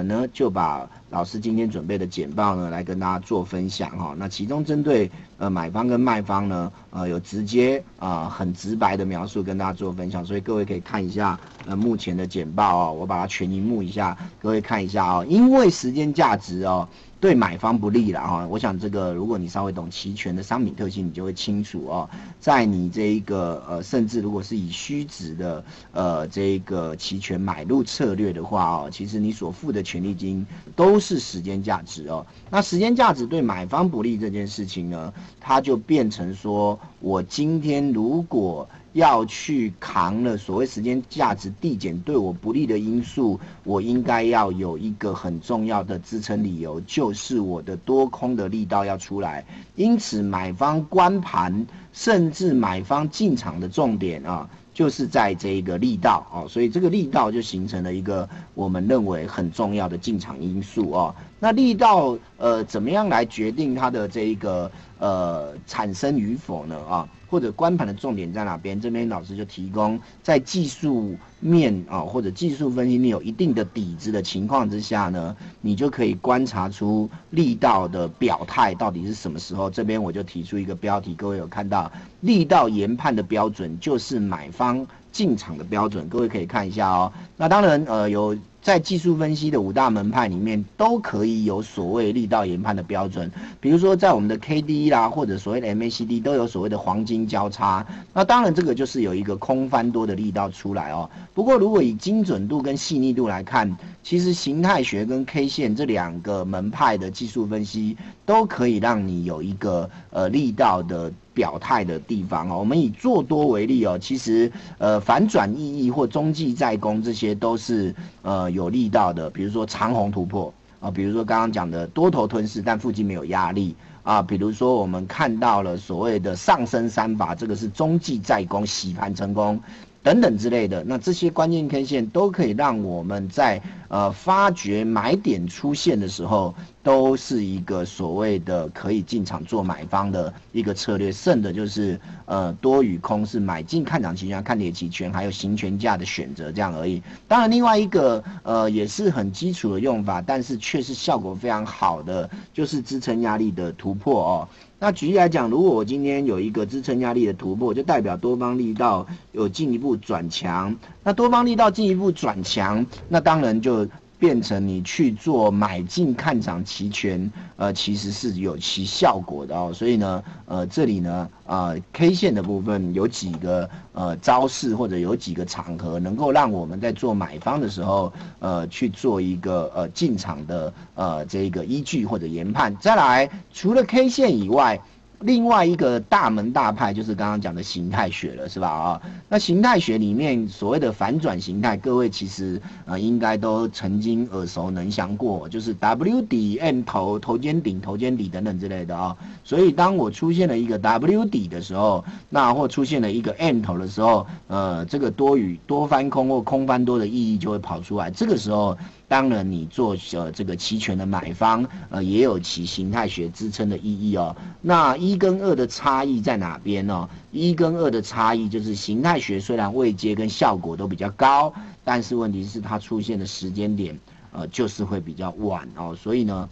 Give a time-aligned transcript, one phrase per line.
[0.00, 0.26] 我呢？
[0.32, 4.14] 就把老师今天准备的简报呢来跟大家做分享哈。
[4.16, 16.88] 那其中针对呃买方跟卖方呢，呃有直接啊很直白的描述跟大家做分享，所以各位可以看一下呃目前的简报哦，我把它全荧幕一下，各位看一下哦，因为时间价值哦。
[17.20, 22.08] 对买方不利了哈，我想这个如果你稍微懂期权的商品特性，你就会清楚哦。
[22.40, 32.26] 在你这一个呃，甚至如果是以虚值的呃这个期权买入策略的话哦，其实你所付的权利金都是时间价值哦。
[32.50, 38.68] 那时间价值对买方不利这件事情呢，它就变成说我今天如果。
[38.92, 49.46] 要去扛了所谓时间价值递减对我不利的因素，我应该要有一个很重要的支撑理由，就是我的多空的力道要出来。
[49.76, 56.48] 因此，买方关盘，甚至买方进场的重点啊，就是在这一个力道哦。
[56.48, 61.14] 所以这个力道就形成了一个我们认为很重要的进场因素哦。
[61.38, 66.78] 那力道呃，怎么样来决定它的这一个呃产生与否呢？
[66.88, 67.06] 啊？
[67.30, 68.80] 或者关盘的重点在哪边？
[68.80, 79.70] 这边老师就提供在技术面啊，或者技术分析你有一定的底子的情况之下呢，你就可以观察出力道的表态到底是什么时候。
[79.70, 87.12] 这边我就提出一个标题，各位有看到力道研判的标准就是买方进场的标准，各位可以看一下哦。
[87.40, 88.36] 那当然呃有。
[88.62, 93.32] 在技术分析的五大门派里面，都可以有所谓力道研判的标准。
[93.58, 97.86] 比如说，在我们的 K D 啦，或者所谓的 M A C D，都有所谓的黄金交叉。
[98.12, 101.08] 那当然，这个就是有一个空翻多的力道出来哦。
[101.32, 111.10] 不过，如果以精准度跟细腻度来看，其实形态学跟 K 线这两个门派的技术分析，都可以让你有一个呃力道的。
[111.32, 129.60] 表态的地方哦，我们以做多为例哦，其实呃反转意义或中继再攻这些都是呃有力道的，比如说长虹突破啊，比如说刚刚讲的多头吞噬，但附近没有压力啊，比如说我们看到了所谓的上升三法，这个是中继再攻洗盘成功。
[130.02, 141.10] 等等之类的，那这些关键 K 线都可以让我们在呃发掘买点出现的时候，都是一个所谓的可以进场做买方的一个策略。
[141.12, 147.02] 剩的就是呃多与空是买进看涨期权、看跌期权，还有行权价的选择这样而已。
[147.28, 154.48] 当然，另外一个呃也是很基础的用法，但是却是效果非常好的，就是支撑压力的突破哦。
[154.82, 160.74] 那举例来讲，如果我今天有一个支撑压力的突破，就代表多方力道有进一步转强。
[161.02, 163.88] 那多方力道进一步转强，那当然就。
[164.20, 169.72] 变成你去做买进看涨期权，呃，其实是有其效果的哦。
[169.72, 182.76] 所以呢，呃，这里呢，啊，K 线的部分有几个呃招式或者有几个场合，能够让我们在做买方的时候，呃，去做一个呃进场的呃这个依据或者研判。
[182.78, 184.78] 再来，除了 K 线以外。
[185.20, 188.68] 另外一个大门大派就是刚刚讲的形态学了，是吧？
[188.68, 199.14] 啊，那形态学里面所谓的反转形态，各位其实呃应该都曾经耳熟能详过，就是 W 底 M 头头肩顶头肩底等等之类的啊。
[199.44, 208.10] 所以当我出现了一个 W 底的时候，那或出现了一个 M 头的时候，呃，这个多与多翻空或空翻多的意义就会跑出来。
[208.10, 208.76] 这个时候。
[209.10, 214.36] 当然，你做呃这个期权的买方，呃也有其形态学支撑的意义哦。
[214.60, 217.10] 那一跟二的差异在哪边呢？
[217.32, 223.98] 一跟二的差异就是形态学虽然位阶跟效果都比较高，但是问题是它出现的时间点，
[224.30, 225.92] 呃就是会比较晚哦。
[226.00, 226.48] 所以呢，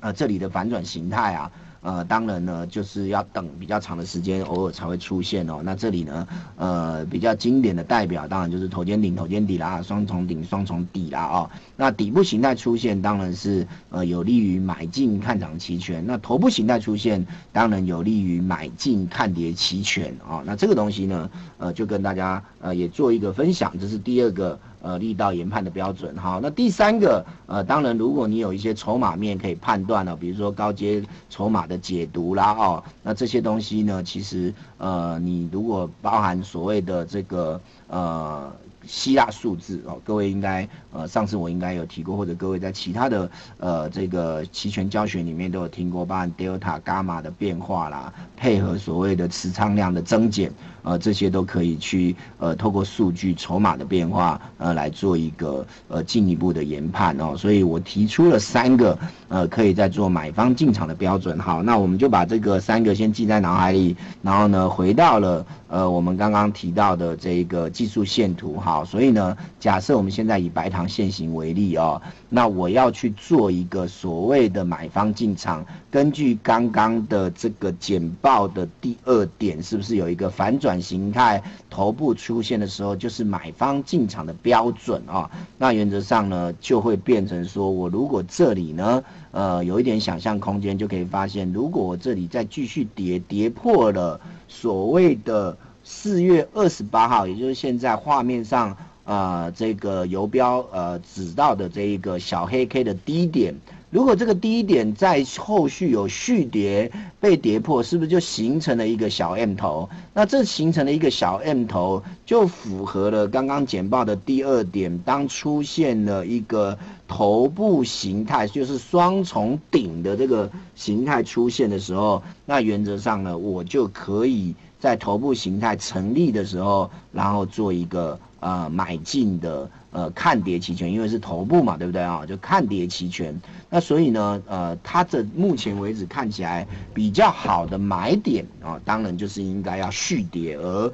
[0.00, 1.48] 呃这里的反转形态啊。
[1.80, 5.60] 呃，当然呢，就是要等比较长的时间，偶尔才会出现哦。
[5.64, 11.50] 那这里呢，呃，比较经典的代表，当然就是头肩顶、头肩底啦，双重顶、双重底啦哦。
[11.76, 16.04] 那底部形态出现，当然是呃有利于买进看涨期权。
[16.06, 20.42] 那头部形态出现，当然有利于买进看跌期权啊。
[20.44, 24.58] 那这个东西呢，呃，就跟大家呃也做一个分享，这是第二个。
[24.80, 38.52] 呃，力道研判的标准，好，那第三个，呃，当然，如果你有一些筹码面可以判断了，比如说高阶筹码的解读啦，哦，那这些东西呢，其实，呃，你如果包含所谓的这个，呃。
[38.86, 50.50] 希腊数字哦，各位应该呃上次我应该有提过，或者各位在其他的呃这个期权教学里面都有听过，包含 delta、伽马的变化啦，配合所谓的持仓量的增减，
[50.88, 58.98] 呃这些都可以去呃透过数据筹码的变化呃来做一个呃进一步的研判哦，所以我提出了三个
[59.28, 68.68] 呃可以在做买方进场的标准，好，那我们就把这个三个先记在脑海里，然后呢回到了呃我们刚刚提到的这一个技术线图哈。
[68.68, 85.30] 好，所以呢，假设我们现在以白糖现行为例哦，那我要去做一个所谓的买方进场，根据刚刚的这个简报的第二点，是不是有一个反转形态头部出现的时候，就是买方进场的标准啊？
[85.56, 95.56] 那原则上呢，就会变成说我如果这里呢，呃，有一点想象空间，就可以发现，如果我这里再继续跌，跌破了所谓的。
[95.90, 103.54] 四月二十八号，也就是现在画面上啊，这个游标呃指到的这一个小黑 K 的低点，
[103.90, 109.88] 如果这个低点在后续有续跌被跌破，是不是就形成了一个小 M 头？
[110.12, 114.98] 那这形成了一个小 M 头，就符合了刚刚简报的第二点。
[114.98, 124.54] 当出现了一个头部形态，就是双重顶的这个形态出现的时候，那原则上呢，我就可以。
[124.80, 132.24] 在头部形态成立的时候，然后做一个呃买进的呃看跌期权，因为是头部嘛，对不对啊？
[132.26, 133.40] 就看跌期权。
[133.70, 140.56] 那所以呢，呃，它这目前为止看起来比较好的买点啊，当然就是应该要续跌。
[140.56, 140.92] 而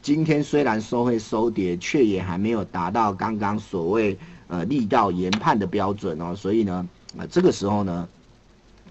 [0.00, 4.18] 今天虽然收会收跌，却也还没有达到刚刚所谓
[4.48, 6.34] 呃力道研判的标准哦。
[6.34, 8.08] 所以呢，呃，这个时候呢，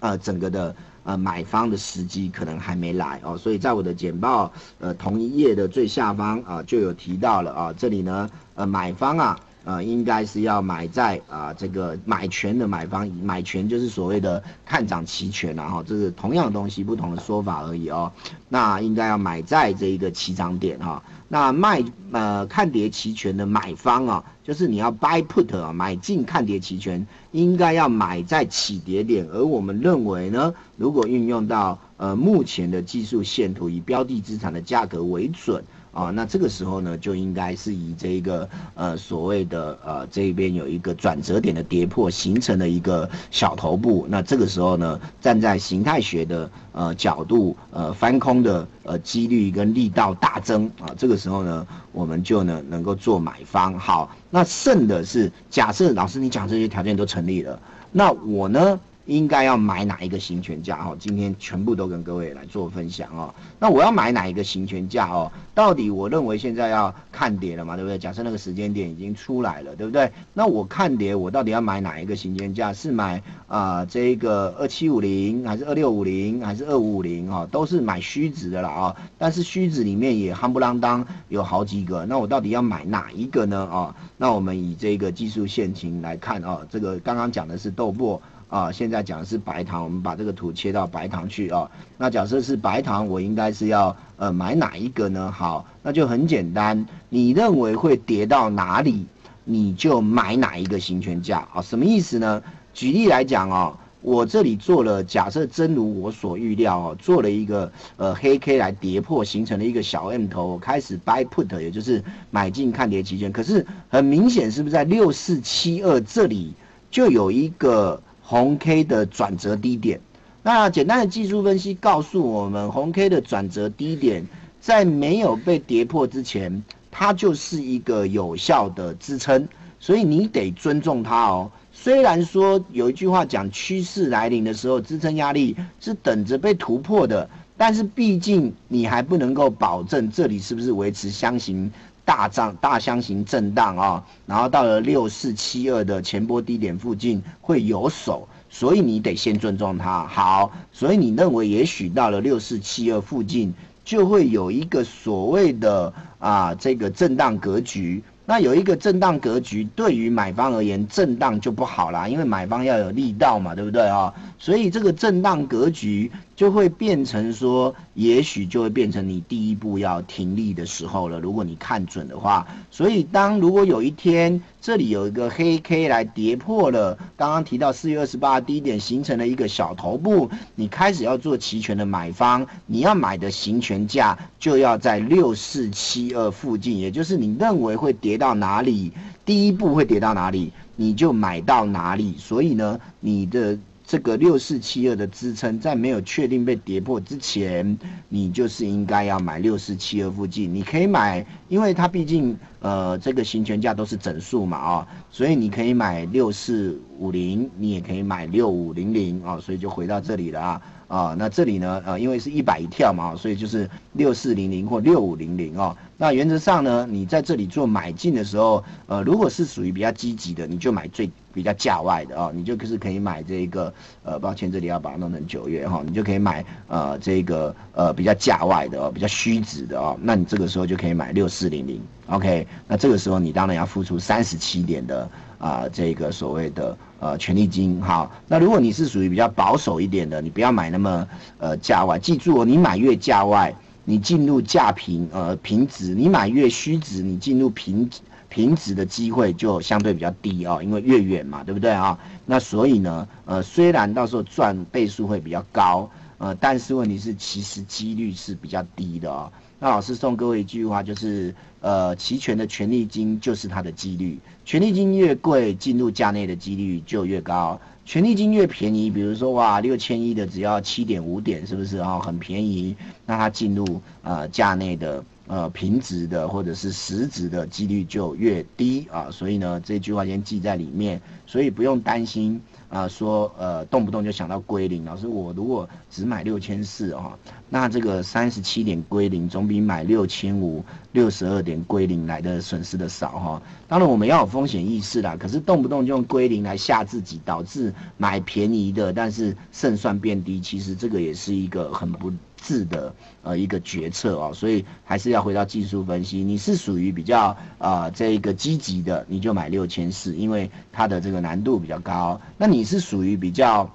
[0.00, 0.74] 呃，整个的。
[1.08, 18.10] 呃，买方的时机可能还没来哦，所以在我的简报呃同一页的最下方啊就有提到了啊，这里呢呃买方啊呃应该是要买在啊这个买权的买方，买权就是所谓的看涨期权啊哈，这是同样的东西不同的说法而已哦，
[18.48, 21.02] 那应该要买在这一个起涨点哈。
[21.28, 29.28] 那卖呃看跌期权的买方啊，就是你要 buy put 啊，买进看跌期权，应该要买在起跌点。
[29.30, 35.62] 而我们认为呢，如果运用到呃目前的技术线图，以标的资产的价格为准。
[35.92, 44.06] 啊，那这个时候呢，就应该是以这个呃所谓的呃这边有一个转折点的跌破，形成了一个小头部。
[44.08, 50.94] 那这个时候呢，站在形态学的呃角度，呃翻空的呃几率跟力道大增啊。
[50.96, 53.78] 这个时候呢，我们就呢能够做买方。
[53.78, 57.58] 好，那剩的是假设老师你讲这些条件都成立了，
[57.90, 58.78] 那我呢？
[59.08, 60.94] 应该要买哪一个行权价哦？
[61.00, 63.34] 今天全部都跟各位来做分享哦。
[63.58, 65.32] 那我要买哪一个行权价哦？
[65.54, 67.98] 到底我认为现在要看跌了嘛，对不对？
[67.98, 70.12] 假设那个时间点已经出来了，对不对？
[70.34, 72.74] 那我看跌，我到底要买哪一个行权价？
[72.74, 77.30] 是买啊这个二七五零，还是二六五零，还是二五五零？
[77.30, 78.96] 哈，都是买虚值的了啊。
[79.16, 83.64] 但是虚值里面也夯不啷当有好几个，那我到底要买哪一个呢？
[83.72, 88.20] 啊，那我们以这个技术线型来看啊，这个刚刚讲的是豆粕。
[88.48, 91.70] 啊，现在讲的是白糖，我们把这个图切到白糖去啊。
[91.98, 95.30] 那假设是白糖，我应该是要呃买哪一个呢？
[95.30, 99.04] 好，那就很简单，你认为会跌到哪里，
[99.44, 101.60] 你就买哪一个行权价啊？
[101.60, 102.42] 什么意思呢？
[102.72, 113.30] 举例来讲哦，我这里做了假设，真如我所预料哦，做了一个呃黑 K 来跌破，形成了一个小 M 头，开始 buy put，也就是买进看跌期权。
[113.30, 116.54] 可是很明显，是不是在六四七二这里
[116.90, 118.00] 就有一个？
[118.30, 119.98] 红 K 的转折低点，
[120.42, 124.22] 那简单的技术分析告诉我们，红 K 的转折低点
[124.60, 129.48] 在没有被跌破之前，它就是一个有效的支撑，
[129.80, 131.50] 所以你得尊重它哦。
[131.72, 141.72] 虽然说有一句话讲，趋势来临的时候，支撑压力是等着被突破的，但是毕竟你还不能够保证这里是不是维持箱型
[142.08, 144.02] 大涨、大箱型震荡啊。
[144.24, 150.06] 然后到了六四七二的前波低点附近会有手，所以你得先尊重它。
[150.06, 153.52] 好，所以你认为也许到了六四七二附近
[153.84, 158.02] 就会有一个所谓的啊这个震荡格局。
[158.30, 164.12] 那有一个震荡格局，对于买方而言，震荡就不好啦，因为买方要有力道嘛，对不对啊？
[164.38, 171.18] 所以这个震荡格局就会变成说，也许就会变成你第一步要停利的时候了。
[171.18, 188.92] 如果你看准的话，所以当如果有一天这里有一个黑 K 来跌破了刚刚提到四月二十八低点，形成了一个小头部，你开始要做期权的买方，你要买的行权价就要在六四七二附近，也就是你认为会跌到哪里，
[189.24, 192.14] 第一步会跌到哪里，你就买到哪里。
[192.16, 193.58] 所以呢，你的。
[193.88, 197.78] 这个六四七二的支撑，在没有确定被跌破之前，
[198.10, 200.54] 你就是应该要买六四七二附近。
[200.54, 215.76] 你可以买，因为它毕竟呃这个行权价都是整数嘛啊，所以你可以买六四五零，你也可以买六五零零啊，所以就回到这里了啊啊，那这里呢，呃，因为是一百一跳嘛，所以就是六四零零或六五零零哦。
[215.98, 236.74] 那原则上呢，你在这里做买进的时候，呃，如果是属于比较积极的，你就买最比较价外的哦，你就是可以买这个，呃，抱歉，这里要把它弄成九月哈，你就可以买呃这个呃比较价外的哦，比较虚值的哦，那你这个时候就可以买六四零零，OK，那这个时候你当然要付出三十七点的啊这个所谓的。
[237.00, 241.06] 呃，权利金哈，那如果你是属于比较保守一点的，你不要买那么
[241.38, 241.98] 呃价外。
[241.98, 247.88] 记住哦，你买越价外，你进入价平呃平值；你买越虚值，你进入平
[248.28, 251.98] 平值的机会就相对比较低哦，因为越远嘛，对不对啊？
[252.26, 255.88] 那所以呢，呃，虽然到时候赚倍数会比较高，
[256.18, 259.32] 呃，但是问题是其实几率是比较低的哦。
[259.60, 271.98] 那老师送各位一句话，就是呃，期权的权利金就是它的几率，权利金越贵，进入价内的几率就越高；权利金越便宜，比如说哇，六千一的只要七点五点，是不是啊？
[271.98, 279.08] 很便宜，那它进入呃价内的呃平值的或者是实值的几率就越低啊。
[279.12, 282.40] 所以呢，这句话先记在里面，所以不用担心。
[282.70, 284.84] 啊，说呃，动不动就想到归零。
[284.84, 287.18] 老师，我如果只买六千四啊，
[287.48, 293.42] 那这个三十七点归零，总比买六千五六十二点归零来的损失的少哈。
[293.68, 302.12] 当然我们要有风险意识啦，可是动不动就用归零来吓自己，导致买便宜的，但是胜算变低，其实这个也是一个很不。
[302.38, 306.24] 字的呃一个决策哦，所以还是要回到技术分析。
[306.24, 312.18] 你是属于比较啊这一个积极的，你就买六千四，因为它的这个难度比较高。
[312.38, 313.68] 那你是属于比较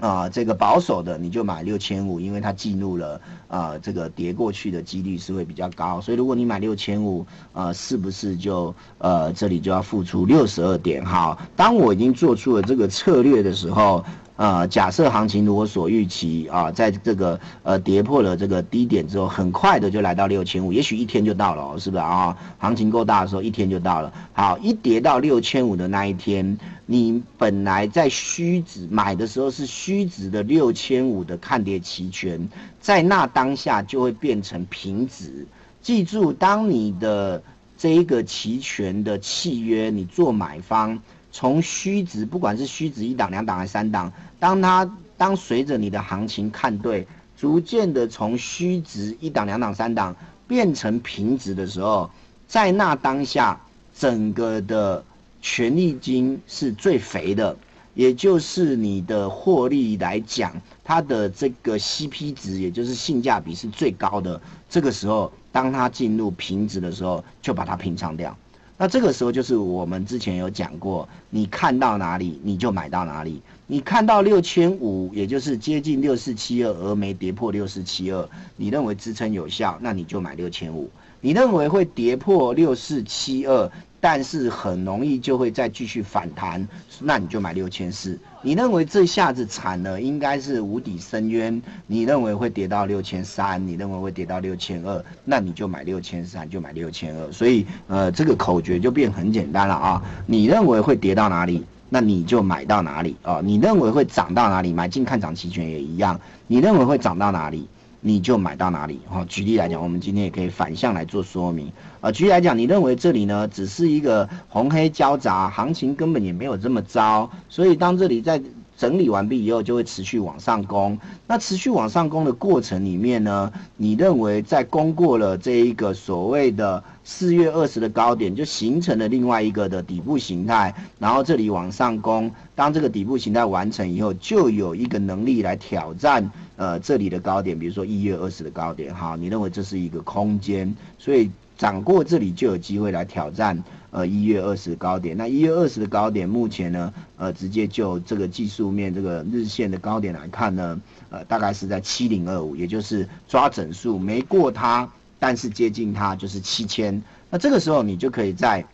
[0.00, 6.00] 啊这个保守的，你就买六千五，因为它进入了啊这个跌过去的几率是会比较高。
[6.00, 11.04] 所以如果你买六千五，呃是不是就呃这里就要付出六十二点？
[11.04, 14.04] 好，当我已经做出了这个策略的时候。
[14.38, 22.36] 呃，假设行情如果所预期啊，在这个呃跌破了这个低点之后，很快的就来到六千五，也许一天就到了，是不是啊？
[22.58, 24.12] 行情够大的时候，一天就到了。
[24.32, 32.48] 好，一跌到六千五的那一天，你本来在虚值买的时候是虚值的六千五的看跌期权，
[32.80, 35.48] 在那当下就会变成平值。
[35.82, 37.42] 记住，当你的
[37.76, 40.96] 这一个期权的契约，你做买方。
[41.30, 47.06] 从虚值，不管是虚值一档、两档还是三档，当它当随着你的行情看对，
[47.36, 50.14] 逐渐的从虚值一档、两档、三档
[50.46, 52.10] 变成平值的时候，
[52.46, 53.60] 在那当下，
[53.94, 55.04] 整个的
[55.42, 57.56] 权利金是最肥的，
[57.94, 64.40] 也就是你的获利来讲，它的这个 CP 值，也就是性价比是最高的。
[64.68, 68.36] 这个时候，当它进入平值的时候，就把它平仓掉。
[68.80, 73.42] 那这个时候就是我们之前有讲过，你看到哪里你就买到哪里。
[73.66, 80.88] 你看到六千五，也就是接近六四七二，而没跌破六四七二，你认为支撑有效，那你就买六千五。
[81.20, 83.70] 你认为会跌破六四七二？
[84.00, 86.66] 但是很容易就会再继续反弹，
[87.00, 88.16] 那你就买六千四。
[88.40, 91.60] 你认为这下子惨了，应该是无底深渊。
[91.88, 97.32] 你认为会跌到六千三，你认为会跌到六千二，那你就买六千三，就买六千二。
[97.32, 100.02] 所以，呃，这个口诀就变很简单了啊。
[100.24, 103.40] 你认为会跌到哪里，那你就买到哪里啊。
[103.42, 106.20] 你认为会涨到哪里，买进看涨期权也一样。
[106.46, 107.66] 你认为会涨到哪里？
[108.00, 109.24] 你就买到哪里哈？
[109.28, 112.12] 举例来讲，我们今天也可以反向来做说明啊。
[112.12, 118.40] 举例来讲，你认为这里呢只是一个红黑交杂，行情根本也没有这么糟，所以当这里在
[118.76, 120.96] 整理完毕以后，就会持续往上攻。
[121.26, 136.30] 那持续往上攻的过程里面呢，你认为在攻过了这一个所谓的四月二十的高点，就形成了另外一个的底部形态，然后这里往上攻，当这个底部形态完成以后，就有一个能力来挑战。
[136.58, 143.62] 呃，这里的高点，比如说一月二十的高点，哈，你认为这是一个空间，所以涨过这里就有机会来挑战
[143.92, 145.16] 呃一月二十的高点。
[145.16, 157.00] 那一月二十的高点，目前呢，呃，直接就这个技术面这个日线的高点来看呢，呃，大概是在七零二五，也就是抓整数没过它，但是接近它就是七千。
[157.30, 158.66] 那这个时候你就可以在。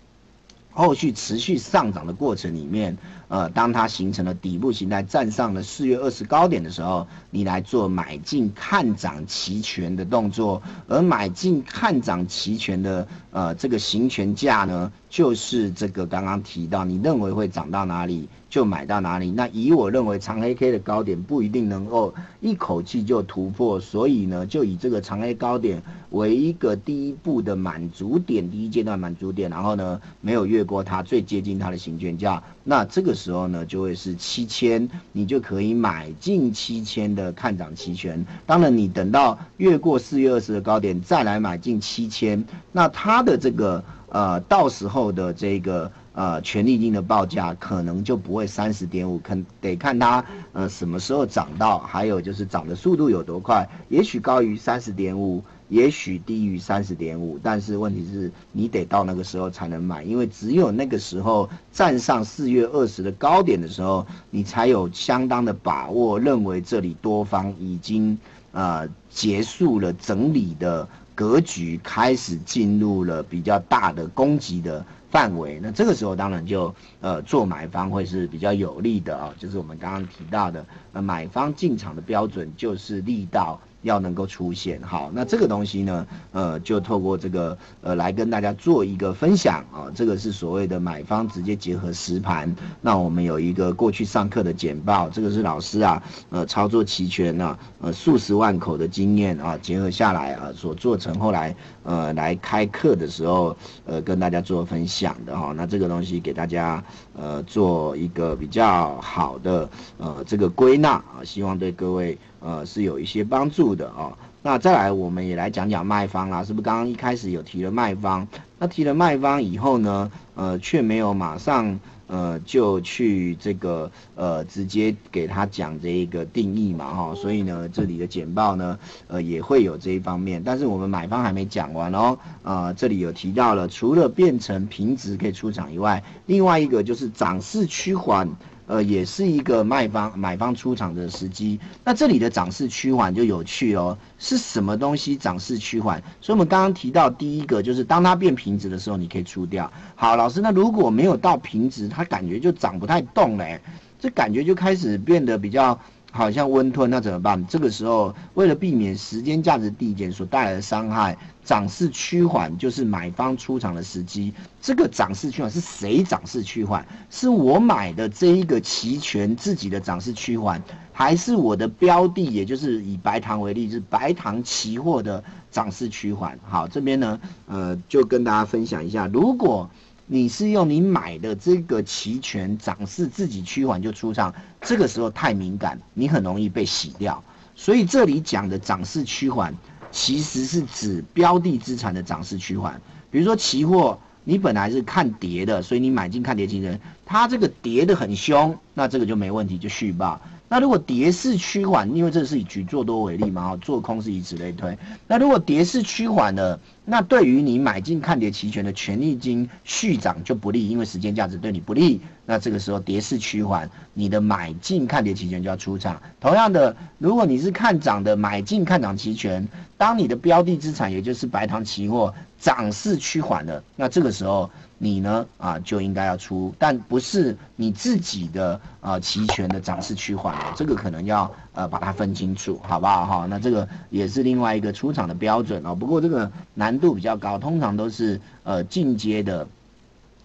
[0.76, 18.28] 后续持续上涨的过程里面，呃，当它形成了底部形态，站上了四月二十高点的时候，你来做买进看涨期权的动作，而买进看涨期权的呃这个行权价呢，就是这个刚刚提到，你认为会涨到哪里？
[18.50, 19.32] 就买到哪里。
[19.32, 38.24] 那以我认为长黑 K 的高点不一定能够一口气就突破，所以呢，就以这个长黑高点为一个第一步的满足点，第一阶段满足点，然后呢没有越过它，最接近它的行权价，那这个时候呢就会是七千，你就可以买进七千的看涨期权。
[38.46, 45.90] 当然，你等到越过四月二十的高点再来买进七千，那它的这个呃到时候的这个。
[46.16, 55.42] 呃，权利金的报价可能就不会三十点五，肯得看它呃什么时候涨到，还有就是涨的速度有多快，也许高于三十点五，
[55.74, 68.16] 也许低于三十点五，但是问题是你得到那个时候才能买，因为只有那个时候站上四月二十的高点的时候，你才有相当的把握，认为这里多方已经
[68.52, 74.86] 呃结束了整理的格局，开始进入了比较大的攻击的。
[75.14, 83.60] 范围，那这个时候当然就呃做买方会是比较有利的啊，就是我们刚刚提到的，呃买方进场的标准就是力道。
[83.84, 92.52] 要能够出现好，那这个东西呢，呃，就透过这个呃来跟大家做一个分享啊，这个是所谓的买方直接结合实盘。
[92.80, 105.52] 那我们有一个过去上课的简报，这个是老师啊，呃，操作齐全啊，呃，数十万口的经验啊，结合下来啊，所做成后来呃来开课的时候，呃，跟大家做分享的哈。
[105.54, 106.82] 那这个东西给大家
[107.16, 109.68] 呃做一个比较好的
[109.98, 112.18] 呃这个归纳啊，希望对各位。
[112.46, 114.12] 呃，是有一些帮助的啊。
[114.42, 116.62] 那再来，我们也来讲讲卖方啦，是不是？
[116.62, 118.28] 刚刚一开始有提了卖方，
[118.58, 127.14] 那提了卖方以后呢，呃，却没有马上呃就去这个呃直接给他讲这一个定义嘛，哈。
[127.14, 130.42] 所以呢，这里的简报呢，呃，也会有这一方面。
[130.44, 138.28] 但是我们买方还没讲完哦，啊，这里有提到了，除了变成平值可以出场以外，另外一个就是涨势趋缓。
[138.66, 141.58] 呃，也是一个卖方买方出场的时机。
[141.84, 146.02] 那这里的涨势趋缓就有趣哦，是什么东西涨势趋缓？
[146.20, 149.70] 所以我们刚刚提到第一个就是当它变平值的时候，你可以出掉。
[149.94, 153.60] 好，老师，那如果没有到平值，它感觉就涨不太动嘞，
[153.98, 155.78] 这感觉就开始变得比较。
[156.16, 157.44] 好像温吞，那怎么办？
[157.48, 164.32] 这个时候，为了避免时间价值递减所带来的伤害，涨势趋缓就是买方出场的时机。
[164.62, 166.86] 这个涨势趋缓是谁涨势趋缓？
[167.10, 176.38] 是我买的这一个期权自己的涨势趋缓，还是我的标的，也就是以白糖为例，是白糖期货的涨势趋缓？
[176.48, 179.68] 好，这边呢，呃，就跟大家分享一下，如果。
[180.06, 187.22] 你是用你买的这个期权涨势自己趋缓就出场，这个时候太敏感，你很容易被洗掉。
[187.54, 189.54] 所以这里讲的涨势趋缓，
[189.90, 192.80] 其实是指标的资产的涨势趋缓。
[193.10, 200.20] 比如说期货，你本来是看跌的，所以你买进看跌期权，它这个跌的很凶，那这个就没问题，就续报。
[200.54, 204.78] 那如果跌势趋缓，因为这是以举做多为例嘛，做空是以此类推。
[205.08, 206.56] 那如果跌势趋缓呢？
[206.84, 212.00] 那对于你买进看跌期权的权利金续涨就不利，因为时间价值对你不利。
[212.24, 216.00] 那这个时候跌势趋缓，你的买进看跌期权就要出场。
[216.20, 224.48] 同样的，如果你是看涨的买进看涨期权，当你的标的资产也就是白糖期货涨势趋缓了，那这个时候。
[224.78, 233.26] 你呢啊就应该要出，但不是你自己的啊期权的涨势趋缓，这个可能要呃把它分清楚，好不好哈？
[233.28, 235.74] 那这个也是另外一个出场的标准哦。
[235.74, 239.46] 不过这个难度比较高，通常都是呃进阶的，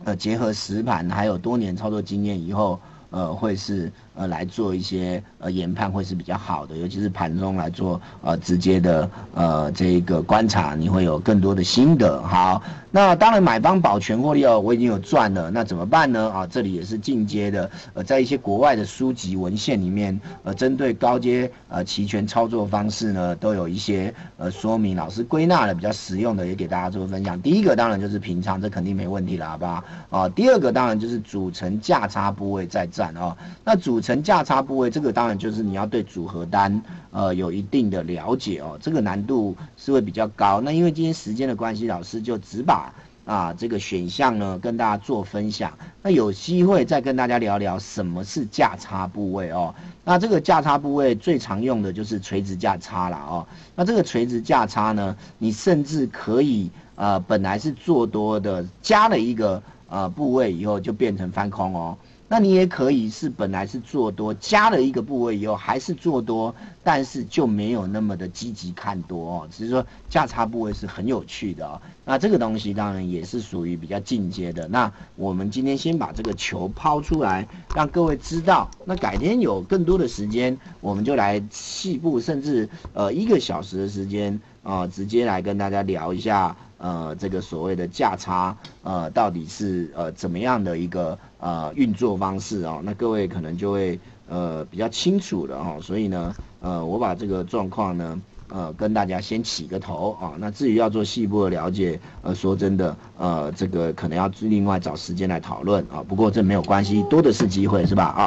[0.03, 3.91] 呃结合实盘还有多年操作经验以后，呃会是。
[4.19, 12.21] 呃，来做一些呃研判会是比较好的，尤其是盘中来做呃直接的呃这个观察，你会有更多的心得。
[12.21, 16.29] 好，那当然买方保全获利哦，我已经有赚了，那怎么办呢？
[16.32, 27.41] 啊，这里也是进阶的，呃，在一些国外的书籍文献里面，呃，针对高阶呃期权操作方式呢，都有一些呃说明，老师归纳了比较实用的，也给大家做分享。
[27.41, 29.82] 第一个当然就是平仓，这肯定没问题了，好不好？
[30.10, 34.01] 啊，第二个当然就是组成价差部位再战哦，那组。
[34.09, 38.78] 成价差部位，这个当然就是你要对组合单，呃，有一定的了解哦。
[38.82, 40.62] 这个难度是会比较高。
[40.62, 42.93] 那因为今天时间的关系，老师就只把
[43.26, 45.72] 啊这个选项呢跟大家做分享。
[46.02, 49.74] 那有机会再跟大家聊聊什么是价差部位哦。
[50.04, 53.45] 那这个价差部位最常用的就是垂直价差了哦。
[53.76, 61.95] 那这个垂直价差呢，你甚至可以呃本来是做多的，加了一个呃部位以后就变成翻空哦。
[62.31, 69.47] 那你也可以是本来是做多，加了一个部位以后还是做多，但是就没有那么的积极看多哦。
[69.51, 71.81] 只是说价差部位是很有趣的哦。
[72.05, 74.67] 那这个东西当然也是属于比较进阶的。
[74.67, 78.69] 那我们今天先把这个球抛出来，让各位知道。
[78.85, 86.55] 那改天有更多的时间，我们就来细部，甚至呃一个小时的时间啊，直接来跟大家聊一下。
[86.79, 92.81] 呃，这个所谓的价差，呃，到底是呃怎么样的一个呃运作方式哦？
[92.83, 95.77] 那各位可能就会呃比较清楚了哈。
[95.81, 100.33] 所以呢，呃，我把这个状况呢，呃，跟大家先起个头啊。
[100.39, 106.01] 那至于要做细部的了解，呃，说真的，呃，这个可能要另外找时间来讨论啊。
[106.07, 108.05] 不过这没有关系，多的是机会，是吧？
[108.05, 108.23] 啊。